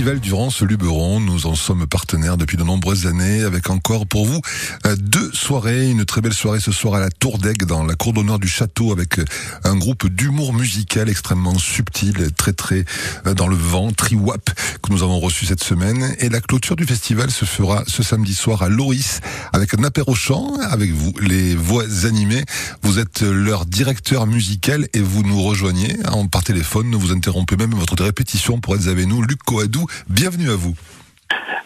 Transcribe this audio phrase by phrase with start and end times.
[0.00, 1.20] Festival Durance Luberon.
[1.20, 4.40] Nous en sommes partenaires depuis de nombreuses années avec encore pour vous
[4.86, 5.90] euh, deux soirées.
[5.90, 8.48] Une très belle soirée ce soir à la Tour d'Aigle dans la cour d'honneur du
[8.48, 9.26] château avec euh,
[9.62, 12.86] un groupe d'humour musical extrêmement subtil, très très
[13.26, 14.48] euh, dans le vent, Triwap,
[14.82, 16.16] que nous avons reçu cette semaine.
[16.18, 19.20] Et la clôture du festival se fera ce samedi soir à Loris
[19.52, 22.44] avec un apéro chant avec vous, les voix animées.
[22.80, 26.94] Vous êtes leur directeur musical et vous nous rejoignez en par téléphone.
[26.94, 29.20] Vous interrompez même votre répétition pour être avec nous.
[29.20, 30.74] Luc Coadou, bienvenue à vous.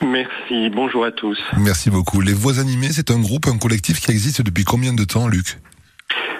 [0.02, 1.38] Merci, bonjour à tous.
[1.56, 2.20] Merci beaucoup.
[2.20, 5.58] Les Voix animées, c'est un groupe, un collectif qui existe depuis combien de temps, Luc?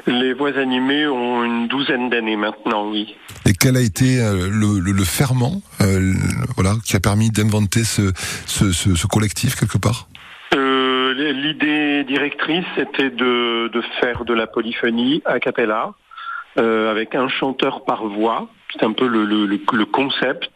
[0.06, 3.16] Les Voix animées ont une douzaine d'années maintenant, oui.
[3.47, 6.12] Et quel a été euh, le, ferment euh,
[6.56, 8.12] voilà, qui a permis d'inventer ce,
[8.47, 10.09] ce, collectif quelque part?
[10.55, 13.70] Euh, L'idée directrice, c'était de,
[14.01, 15.95] faire de la polyphonie a cappella,
[16.57, 20.53] avec un chanteur par voix, c'est un peu le, le, concept,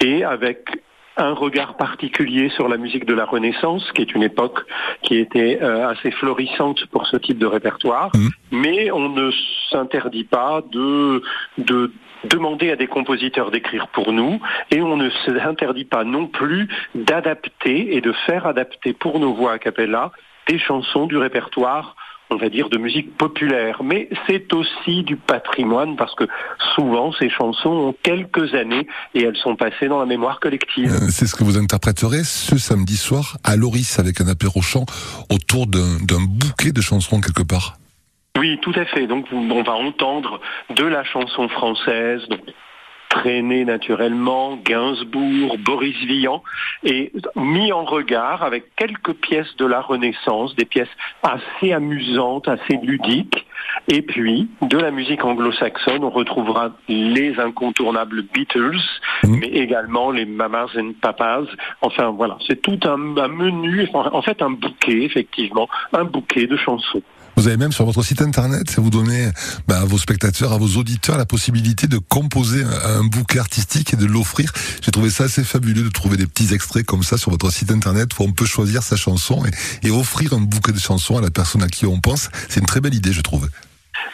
[0.00, 0.68] et avec
[1.16, 4.60] un regard particulier sur la musique de la Renaissance, qui est une époque
[5.02, 8.28] qui était euh, assez florissante pour ce type de répertoire, mmh.
[8.52, 9.30] mais on ne
[9.70, 11.22] s'interdit pas de,
[11.58, 11.92] de
[12.24, 17.96] demander à des compositeurs d'écrire pour nous et on ne s'interdit pas non plus d'adapter
[17.96, 20.12] et de faire adapter pour nos voix a cappella
[20.48, 21.96] des chansons du répertoire
[22.32, 23.82] on va dire, de musique populaire.
[23.82, 26.24] Mais c'est aussi du patrimoine parce que
[26.74, 30.90] souvent ces chansons ont quelques années et elles sont passées dans la mémoire collective.
[30.90, 34.86] Euh, c'est ce que vous interpréterez ce samedi soir à Loris avec un apéro chant
[35.30, 37.76] autour d'un bouquet de chansons quelque part.
[38.38, 39.06] Oui, tout à fait.
[39.06, 40.40] Donc on va entendre
[40.74, 42.40] de la chanson française, donc
[43.12, 46.42] traîné naturellement, Gainsbourg, Boris Vian,
[46.82, 50.88] et mis en regard avec quelques pièces de la Renaissance, des pièces
[51.22, 53.46] assez amusantes, assez ludiques,
[53.88, 58.80] et puis de la musique anglo-saxonne, on retrouvera les incontournables Beatles,
[59.24, 59.36] mmh.
[59.38, 61.44] mais également les Mamas and Papas.
[61.82, 67.02] Enfin voilà, c'est tout un, menu, en fait un bouquet, effectivement, un bouquet de chansons.
[67.36, 69.28] Vous avez même sur votre site internet, vous donnez
[69.66, 73.96] bah, à vos spectateurs, à vos auditeurs la possibilité de composer un, bouquet artistique et
[73.96, 74.52] de l'offrir.
[74.82, 77.70] J'ai trouvé ça assez fabuleux de trouver des petits extraits comme ça sur votre site
[77.70, 81.20] internet où on peut choisir sa chanson et, et offrir un bouquet de chansons à
[81.20, 82.30] la personne à qui on pense.
[82.48, 83.48] C'est une très belle idée, je trouve.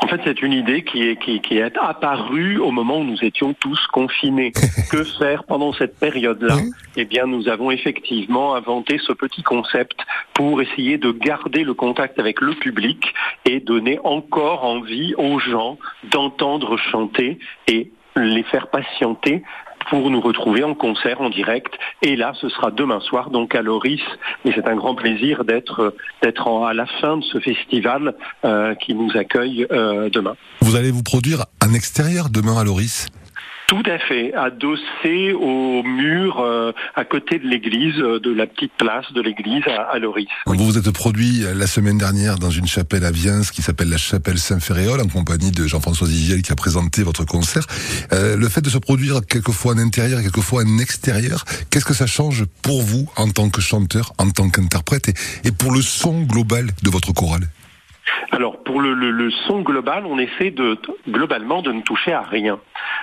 [0.00, 3.22] En fait, c'est une idée qui est, qui, qui, est apparue au moment où nous
[3.22, 4.52] étions tous confinés.
[4.90, 6.56] que faire pendant cette période-là?
[6.96, 9.98] Eh bien, nous avons effectivement inventé ce petit concept
[10.34, 15.78] pour essayer de garder le contact avec le public et donner encore envie aux gens
[16.10, 19.42] d'entendre chanter et les faire patienter
[19.90, 21.72] pour nous retrouver en concert en direct.
[22.02, 24.02] Et là, ce sera demain soir, donc à Loris.
[24.44, 28.14] Et c'est un grand plaisir d'être d'être à la fin de ce festival
[28.44, 30.36] euh, qui nous accueille euh, demain.
[30.60, 33.06] Vous allez vous produire en extérieur demain à Loris
[33.68, 38.72] tout à fait, adossé au mur euh, à côté de l'église, euh, de la petite
[38.72, 40.26] place de l'église à, Loris.
[40.46, 43.90] Vous vous êtes produit euh, la semaine dernière dans une chapelle à Viens qui s'appelle
[43.90, 47.64] la chapelle Saint-Ferréol en compagnie de Jean-François Zigiel qui a présenté votre concert.
[48.10, 52.46] le fait de se produire quelquefois en intérieur, quelquefois en extérieur, qu'est-ce que ça change
[52.62, 55.10] pour vous en tant que chanteur, en tant qu'interprète
[55.44, 57.48] et pour le son global de votre chorale?
[58.30, 60.78] Alors pour le, son global, on essaie de
[61.08, 62.58] globalement de ne toucher à rien.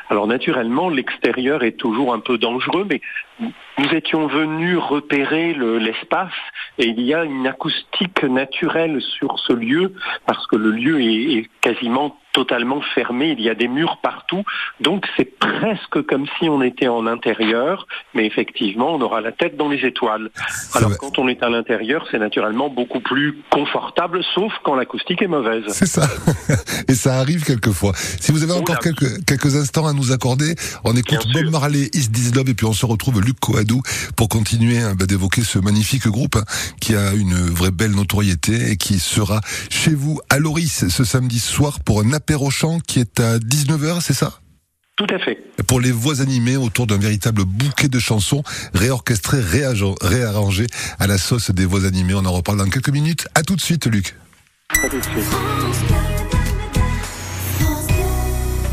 [0.09, 3.01] Alors naturellement, l'extérieur est toujours un peu dangereux, mais
[3.39, 6.33] nous étions venus repérer l'espace
[6.77, 9.93] et il y a une acoustique naturelle sur ce lieu
[10.25, 14.43] parce que le lieu est quasiment totalement fermé, il y a des murs partout,
[14.81, 19.55] donc c'est presque comme si on était en intérieur, mais effectivement on aura la tête
[19.55, 20.29] dans les étoiles.
[20.73, 25.27] Alors quand on est à l'intérieur, c'est naturellement beaucoup plus confortable, sauf quand l'acoustique est
[25.27, 25.63] mauvaise.
[25.69, 26.09] C'est ça,
[26.89, 27.93] et ça arrive quelquefois.
[27.95, 32.09] Si vous avez encore quelques, quelques instants à nous accorder, on écoute Bob Marley, Is
[32.11, 33.81] This Love, et puis on se retrouve Luc Coadou
[34.17, 36.43] pour continuer hein, bah, d'évoquer ce magnifique groupe hein,
[36.81, 41.39] qui a une vraie belle notoriété et qui sera chez vous à Loris ce samedi
[41.39, 44.39] soir pour un Perrochamp qui est à 19h, c'est ça?
[44.97, 45.37] Tout à fait.
[45.67, 48.43] Pour les voix animées autour d'un véritable bouquet de chansons
[48.73, 49.41] réorchestrées,
[50.01, 50.67] réarrangées
[50.99, 52.13] à la sauce des voix animées.
[52.13, 53.27] On en reparle dans quelques minutes.
[53.35, 54.15] À tout de suite, Luc.
[54.69, 56.04] À tout de suite.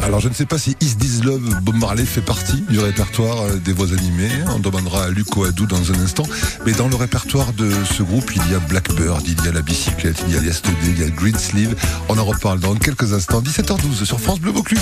[0.04, 3.42] Alors je ne sais pas si Is This Love Bob Marley fait partie du répertoire
[3.42, 4.30] euh, des voix animées.
[4.54, 6.24] On demandera à Luc Adou dans un instant.
[6.66, 9.62] Mais dans le répertoire de ce groupe, il y a Blackbird, il y a la
[9.62, 11.76] bicyclette, il y a Yesterday, il y a Green Sleeve.
[12.08, 13.40] On en reparle dans quelques instants.
[13.42, 14.80] 17h12 sur France Bleu Vaucluse.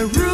[0.00, 0.29] the room.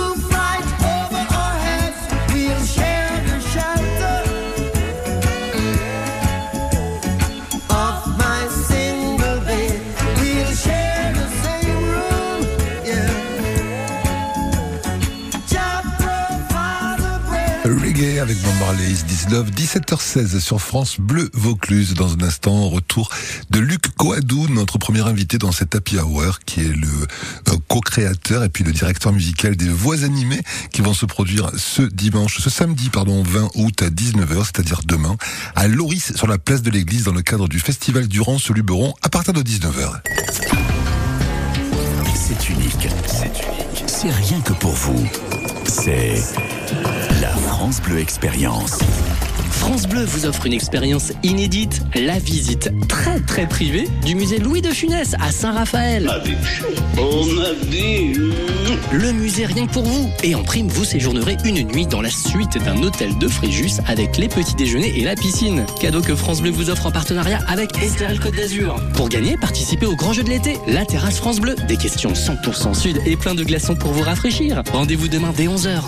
[18.37, 21.95] Avec Bob Marley, 17h16 sur France Bleu Vaucluse.
[21.95, 23.11] Dans un instant, retour
[23.51, 26.89] de Luc Coadou, notre premier invité dans cette Happy Hour, qui est le
[27.49, 30.41] euh, co-créateur et puis le directeur musical des voix animées
[30.73, 35.17] qui vont se produire ce dimanche, ce samedi, pardon, 20 août à 19h, c'est-à-dire demain,
[35.55, 39.35] à Loris, sur la place de l'église, dans le cadre du festival Durand-Luberon, à partir
[39.35, 40.01] de 19h.
[42.15, 45.07] C'est unique, c'est unique, c'est rien que pour vous.
[45.69, 46.23] C'est
[47.67, 48.79] France Bleu Expérience.
[49.51, 54.63] France Bleu vous offre une expérience inédite, la visite très très privée du musée Louis
[54.63, 56.09] de Funès à Saint-Raphaël.
[56.97, 57.57] On a.
[58.93, 60.09] Le musée rien que pour vous.
[60.23, 64.17] Et en prime, vous séjournerez une nuit dans la suite d'un hôtel de Fréjus avec
[64.17, 65.67] les petits déjeuners et la piscine.
[65.81, 68.77] Cadeau que France Bleu vous offre en partenariat avec Estelle Côte d'Azur.
[68.95, 71.57] Pour gagner, participez au grand jeu de l'été, la terrasse France Bleu.
[71.67, 74.63] Des questions 100% sud et plein de glaçons pour vous rafraîchir.
[74.73, 75.83] Rendez-vous demain dès 11h.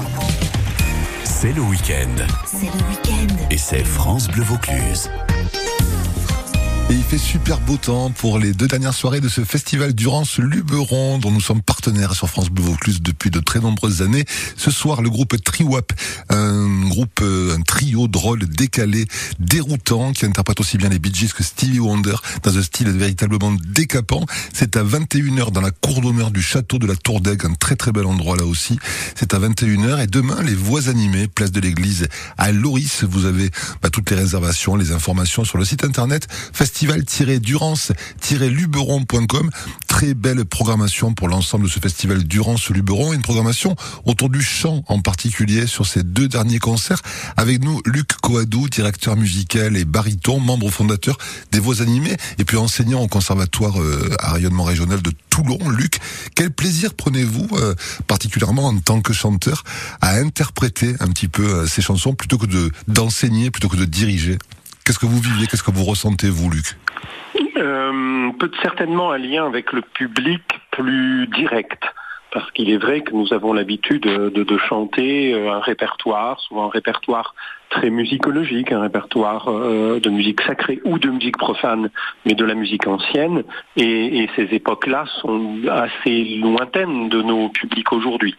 [1.40, 2.26] C'est le week-end.
[2.46, 3.46] C'est le week-end.
[3.48, 5.08] Et c'est France Bleu Vaucluse.
[6.90, 10.38] Et il fait super beau temps pour les deux dernières soirées de ce festival Durance
[10.38, 14.24] Luberon dont nous sommes partenaires sur France Bleu Vaucluse depuis de très nombreuses années.
[14.56, 15.92] Ce soir, le groupe Triwap,
[16.30, 19.04] un groupe, euh, un trio drôle, décalé,
[19.38, 23.52] déroutant, qui interprète aussi bien les Bee Gees que Stevie Wonder dans un style véritablement
[23.52, 24.24] décapant.
[24.54, 27.76] C'est à 21h dans la cour d'honneur du château de la Tour d'Aigle, un très
[27.76, 28.78] très bel endroit là aussi.
[29.14, 33.04] C'est à 21h et demain, les voix animées, place de l'église à Loris.
[33.04, 33.50] Vous avez
[33.82, 39.50] bah, toutes les réservations, les informations sur le site internet festival festival-durance-luberon.com.
[39.86, 43.12] Très belle programmation pour l'ensemble de ce festival Durance-Luberon.
[43.12, 47.02] Une programmation autour du chant en particulier sur ces deux derniers concerts.
[47.36, 51.18] Avec nous, Luc Coadou, directeur musical et baryton, membre fondateur
[51.50, 55.58] des Voix animées et puis enseignant au conservatoire euh, à rayonnement régional de Toulon.
[55.70, 55.98] Luc,
[56.36, 57.74] quel plaisir prenez-vous, euh,
[58.06, 59.64] particulièrement en tant que chanteur,
[60.00, 63.84] à interpréter un petit peu euh, ces chansons plutôt que de d'enseigner, plutôt que de
[63.84, 64.38] diriger?
[64.88, 66.78] Qu'est-ce que vous vivez Qu'est-ce que vous ressentez, vous, Luc
[67.58, 70.40] euh, Peut certainement un lien avec le public
[70.70, 71.82] plus direct.
[72.32, 76.70] Parce qu'il est vrai que nous avons l'habitude de, chanter euh, un répertoire, souvent un
[76.70, 77.34] répertoire
[77.70, 81.90] très musicologique, un répertoire euh, de musique sacrée ou de musique profane,
[82.24, 83.44] mais de la musique ancienne.
[83.76, 88.34] Et, et ces époques-là sont assez lointaines de nos publics aujourd'hui.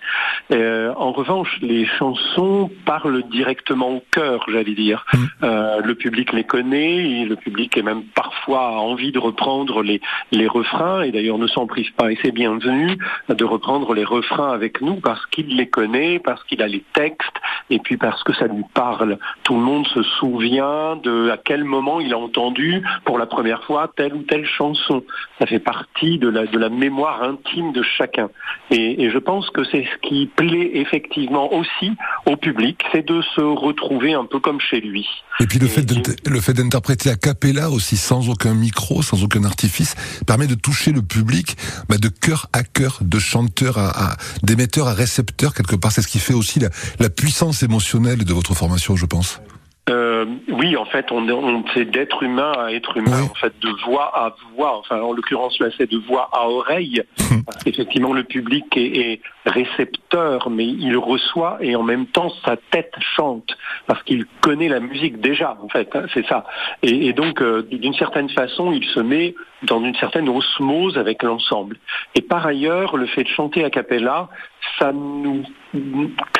[0.51, 5.05] Euh, en revanche, les chansons parlent directement au cœur, j'allais dire.
[5.13, 5.17] Mmh.
[5.43, 10.01] Euh, le public les connaît, et le public est même parfois envie de reprendre les,
[10.31, 12.98] les refrains, et d'ailleurs ne s'en prive pas, et c'est bienvenu
[13.29, 17.38] de reprendre les refrains avec nous parce qu'il les connaît, parce qu'il a les textes,
[17.69, 21.63] et puis parce que ça lui parle tout le monde se souvient de à quel
[21.63, 25.03] moment il a entendu pour la première fois telle ou telle chanson.
[25.39, 28.29] Ça fait partie de la, de la mémoire intime de chacun.
[28.71, 31.91] Et, et je pense que c'est ce qui plaît effectivement aussi
[32.25, 35.07] au public, c'est de se retrouver un peu comme chez lui.
[35.39, 35.85] Et puis le fait
[36.27, 39.95] le fait d'interpréter a cappella aussi sans aucun micro, sans aucun artifice,
[40.27, 41.55] permet de toucher le public
[41.88, 45.91] bah, de cœur à cœur, de chanteur à, à d'émetteur à récepteur quelque part.
[45.91, 49.42] C'est ce qui fait aussi la, la puissance émotionnelle de votre formation, je pense.
[49.89, 53.70] Euh, oui, en fait, on, on c'est d'être humain à être humain, en fait, de
[53.86, 54.78] voix à voix.
[54.78, 57.01] Enfin, en l'occurrence, là, c'est de voix à oreille.
[57.66, 62.94] Effectivement, le public est, est, récepteur, mais il reçoit et en même temps, sa tête
[63.16, 65.58] chante parce qu'il connaît la musique déjà.
[65.63, 66.46] En fait, hein, c'est ça.
[66.84, 71.24] Et, et donc, euh, d'une certaine façon, il se met dans une certaine osmose avec
[71.24, 71.78] l'ensemble.
[72.16, 74.30] Et par ailleurs, le fait de chanter a cappella,
[74.78, 75.44] ça nous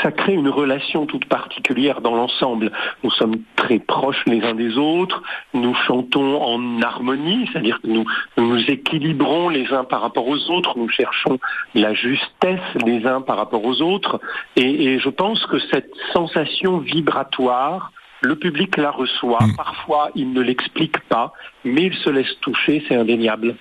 [0.02, 2.72] ça crée une relation toute particulière dans l'ensemble.
[3.04, 5.22] Nous sommes très proches les uns des autres,
[5.54, 8.06] nous chantons en harmonie, c'est-à-dire que nous,
[8.38, 11.40] nous nous équilibrons les uns par rapport aux autres, nous cherchons
[11.76, 14.20] la justesse les uns par rapport aux autres,
[14.56, 19.56] et, et je pense que cette sensation vibratoire, le public la reçoit, mmh.
[19.56, 21.34] parfois il ne l'explique pas,
[21.64, 23.56] mais il se laisse toucher, c'est indéniable.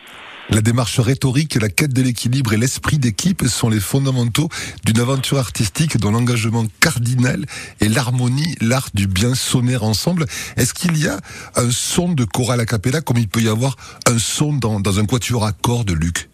[0.50, 4.48] La démarche rhétorique, la quête de l'équilibre et l'esprit d'équipe sont les fondamentaux
[4.84, 7.44] d'une aventure artistique dont l'engagement cardinal
[7.82, 10.24] est l'harmonie, l'art du bien sonner ensemble.
[10.56, 11.18] Est-ce qu'il y a
[11.56, 13.76] un son de chorale a cappella comme il peut y avoir
[14.06, 16.28] un son dans, dans un quatuor à cordes, Luc?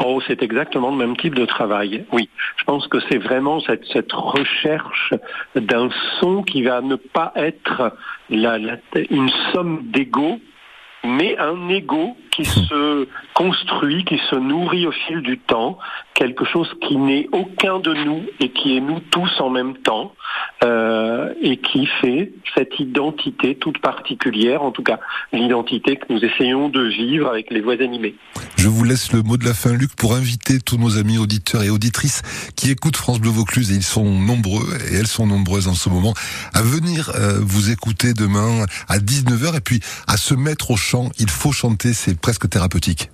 [0.00, 2.04] Oh, c'est exactement le même type de travail.
[2.12, 2.28] Oui,
[2.58, 5.14] je pense que c'est vraiment cette, recherche
[5.54, 5.88] d'un
[6.20, 7.96] son qui va ne pas être
[8.28, 10.40] une somme d'ego,
[11.04, 15.78] mais un ego qui se construit, qui se nourrit au fil du temps,
[16.14, 20.14] quelque chose qui n'est aucun de nous et qui est nous tous en même temps,
[20.64, 24.98] euh, et qui fait cette identité toute particulière, en tout cas
[25.32, 28.14] l'identité que nous essayons de vivre avec les voix animées.
[28.64, 31.62] Je vous laisse le mot de la fin, Luc, pour inviter tous nos amis auditeurs
[31.62, 32.22] et auditrices
[32.56, 35.90] qui écoutent France Bleu Vaucluse, et ils sont nombreux, et elles sont nombreuses en ce
[35.90, 36.14] moment,
[36.54, 41.10] à venir euh, vous écouter demain à 19h, et puis à se mettre au chant.
[41.18, 43.10] Il faut chanter, c'est presque thérapeutique.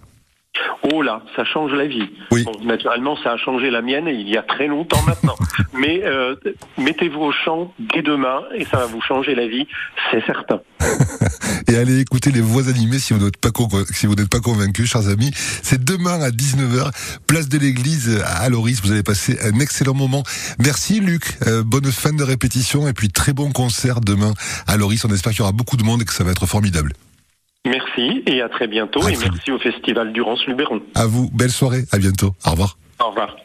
[0.93, 2.09] Oh là, ça change la vie.
[2.33, 2.45] Oui.
[2.45, 5.37] Bon, naturellement, ça a changé la mienne il y a très longtemps maintenant.
[5.73, 6.35] Mais euh,
[6.79, 9.67] mettez-vous au chant dès demain et ça va vous changer la vie,
[10.11, 10.61] c'est certain.
[11.69, 13.51] et allez écouter les voix animées si vous n'êtes pas,
[13.91, 15.31] si vous n'êtes pas convaincus, chers amis.
[15.35, 16.91] C'est demain à 19h,
[17.27, 18.81] place de l'église à Loris.
[18.83, 20.25] Vous allez passer un excellent moment.
[20.59, 21.39] Merci Luc.
[21.47, 24.33] Euh, bonne fin de répétition et puis très bon concert demain
[24.67, 25.05] à Loris.
[25.05, 26.93] On espère qu'il y aura beaucoup de monde et que ça va être formidable.
[27.67, 29.05] Merci et à très bientôt.
[29.05, 30.81] À et très merci au Festival Durance-Luberon.
[30.95, 32.35] À vous, belle soirée, à bientôt.
[32.47, 32.79] Au revoir.
[33.01, 33.37] Au revoir.